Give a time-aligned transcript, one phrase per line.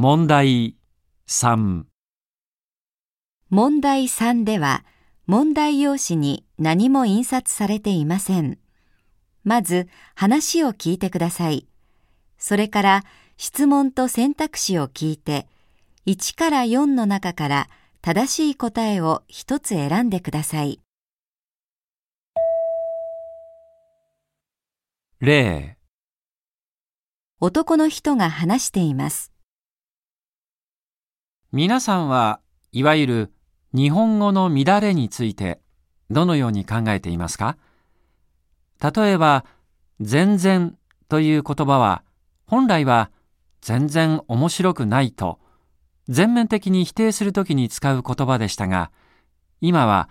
[0.00, 0.76] 問題
[1.28, 1.82] 3
[3.50, 4.84] 問題3では、
[5.26, 8.58] 問題用紙に何も印刷されていません。
[9.42, 11.66] まず、話を聞いてください。
[12.38, 13.04] それから、
[13.38, 15.48] 質問と選択肢を聞いて、
[16.06, 17.68] 1から4の中から
[18.00, 20.80] 正しい答えを一つ選んでください。
[25.18, 25.76] 例
[27.40, 29.32] 男の人が話しています。
[31.50, 32.40] 皆さんは
[32.72, 33.32] いわゆる
[33.72, 35.60] 日本語の乱れについて
[36.10, 37.56] どのように考えていますか？
[38.82, 39.46] 例えば、
[39.98, 40.76] 全然
[41.08, 42.02] という言葉は
[42.44, 43.10] 本来は
[43.62, 45.40] 全然面白くないと
[46.06, 48.90] 全面的に否定するときに使う言葉でしたが、
[49.62, 50.10] 今は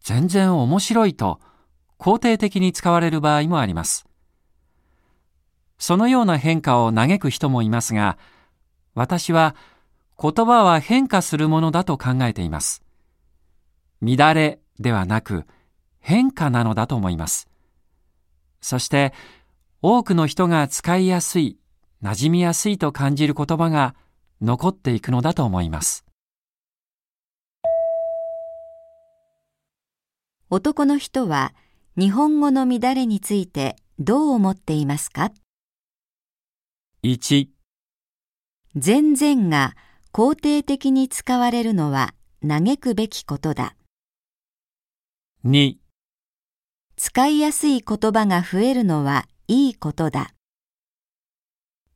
[0.00, 1.40] 全然面白いと
[1.98, 4.06] 肯定的に使われる場合もあります。
[5.78, 8.16] そのような変化を嘆く人もいますが、
[8.94, 9.54] 私は
[10.22, 12.82] 言葉は変化するものだと考えています。
[14.02, 15.46] 乱れではなく
[15.98, 17.48] 変化なのだと思います。
[18.60, 19.14] そして
[19.80, 21.56] 多くの人が使いやすい、
[22.02, 23.94] 馴染みやすいと感じる言葉が
[24.42, 26.04] 残っていくのだと思います。
[30.50, 31.54] 男の人は
[31.96, 35.32] 日本語の乱れについてどう思っていますか
[37.02, 37.48] ？1、
[38.76, 39.74] 全然が
[40.12, 42.14] 肯定的に使われるのは
[42.46, 43.76] 嘆くべきことだ。
[45.44, 45.76] 2、
[46.96, 50.34] 使いやすい言葉が増えるのはいいことだ。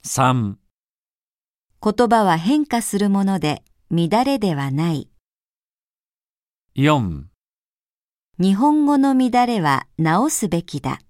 [0.05, 0.55] 3、
[1.83, 5.11] 言葉は変化するもので乱れではない。
[6.77, 7.25] 4
[8.39, 11.01] 日本語の乱れは直すべきだ。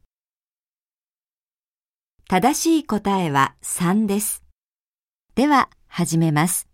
[2.29, 4.43] 正しい答えは3です。
[5.35, 6.74] では、始めます。